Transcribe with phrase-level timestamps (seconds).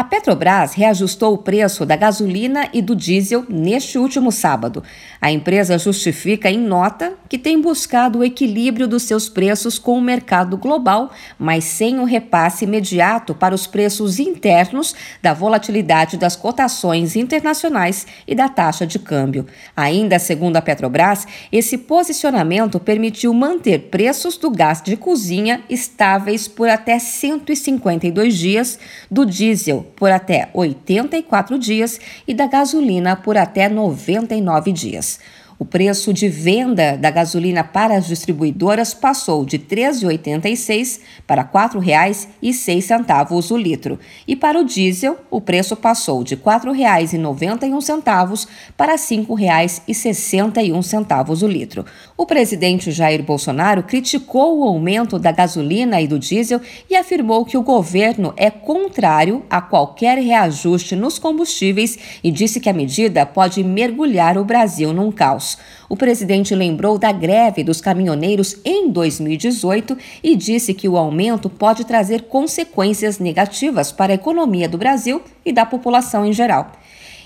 [0.00, 4.82] A Petrobras reajustou o preço da gasolina e do diesel neste último sábado.
[5.20, 10.00] A empresa justifica em nota que tem buscado o equilíbrio dos seus preços com o
[10.00, 17.14] mercado global, mas sem o repasse imediato para os preços internos da volatilidade das cotações
[17.14, 19.44] internacionais e da taxa de câmbio.
[19.76, 26.70] Ainda segundo a Petrobras, esse posicionamento permitiu manter preços do gás de cozinha estáveis por
[26.70, 28.78] até 152 dias,
[29.10, 35.20] do diesel por até 84 dias e da gasolina por até 99 dias.
[35.60, 41.50] O preço de venda da gasolina para as distribuidoras passou de R$ 3,86 para R$
[41.52, 43.98] 4,06 o litro.
[44.26, 51.84] E para o diesel, o preço passou de R$ 4,91 para R$ 5,61 o litro.
[52.16, 57.58] O presidente Jair Bolsonaro criticou o aumento da gasolina e do diesel e afirmou que
[57.58, 63.62] o governo é contrário a qualquer reajuste nos combustíveis e disse que a medida pode
[63.62, 65.49] mergulhar o Brasil num caos.
[65.88, 71.84] O presidente lembrou da greve dos caminhoneiros em 2018 e disse que o aumento pode
[71.84, 76.72] trazer consequências negativas para a economia do Brasil e da população em geral.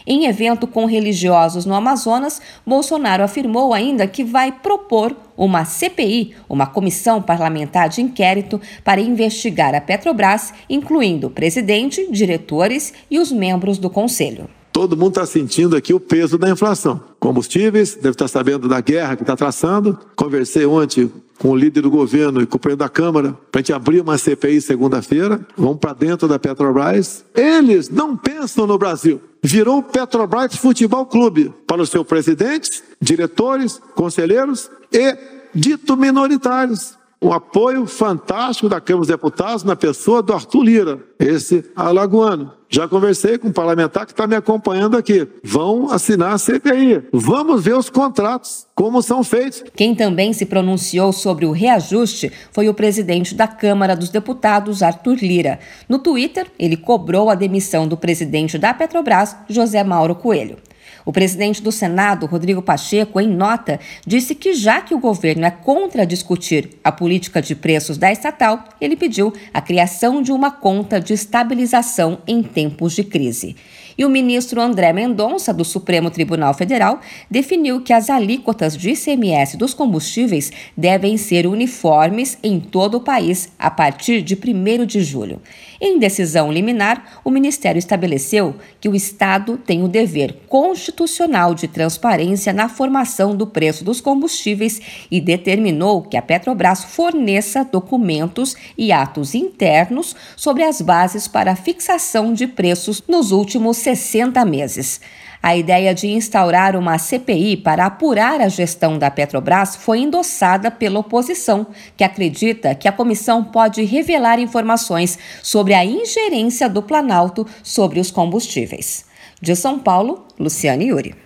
[0.06, 6.66] Em evento com religiosos no Amazonas, Bolsonaro afirmou ainda que vai propor uma CPI, uma
[6.66, 13.88] comissão parlamentar de inquérito, para investigar a Petrobras, incluindo presidente, diretores e os membros do
[13.88, 14.48] conselho.
[14.74, 17.00] Todo mundo está sentindo aqui o peso da inflação.
[17.20, 19.96] Combustíveis, deve estar sabendo da guerra que está traçando.
[20.16, 23.62] Conversei ontem com o líder do governo e com o presidente da Câmara para a
[23.62, 25.46] gente abrir uma CPI segunda-feira.
[25.56, 27.24] Vamos para dentro da Petrobras.
[27.36, 29.20] Eles não pensam no Brasil.
[29.40, 35.16] Virou Petrobras Futebol Clube para o seu presidente, diretores, conselheiros e
[35.54, 41.64] dito minoritários um apoio fantástico da Câmara dos Deputados na pessoa do Arthur Lira, esse
[41.74, 42.52] alagoano.
[42.74, 45.28] Já conversei com um parlamentar que está me acompanhando aqui.
[45.44, 47.04] Vão assinar a CPI.
[47.12, 49.62] Vamos ver os contratos, como são feitos.
[49.76, 55.18] Quem também se pronunciou sobre o reajuste foi o presidente da Câmara dos Deputados, Arthur
[55.22, 55.60] Lira.
[55.88, 60.56] No Twitter, ele cobrou a demissão do presidente da Petrobras, José Mauro Coelho.
[61.04, 65.50] O presidente do Senado, Rodrigo Pacheco, em nota, disse que já que o governo é
[65.50, 71.00] contra discutir a política de preços da estatal, ele pediu a criação de uma conta
[71.00, 73.54] de estabilização em tempos de crise.
[73.96, 77.00] E o ministro André Mendonça, do Supremo Tribunal Federal,
[77.30, 83.52] definiu que as alíquotas de ICMS dos combustíveis devem ser uniformes em todo o país
[83.58, 85.40] a partir de 1 de julho.
[85.80, 92.52] Em decisão liminar, o Ministério estabeleceu que o Estado tem o dever constitucional de transparência
[92.52, 94.80] na formação do preço dos combustíveis
[95.10, 101.56] e determinou que a Petrobras forneça documentos e atos internos sobre as bases para a
[101.56, 105.00] fixação de preços nos últimos 60 meses.
[105.42, 111.00] A ideia de instaurar uma CPI para apurar a gestão da Petrobras foi endossada pela
[111.00, 111.66] oposição,
[111.98, 118.10] que acredita que a comissão pode revelar informações sobre a ingerência do Planalto sobre os
[118.10, 119.04] combustíveis.
[119.38, 121.24] De São Paulo, Luciane Yuri.